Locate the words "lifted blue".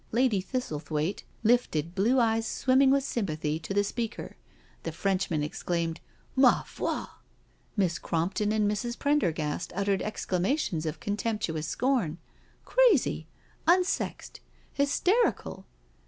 1.43-2.19